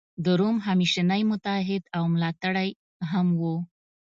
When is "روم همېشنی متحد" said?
0.39-1.83